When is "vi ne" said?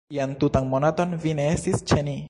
1.25-1.47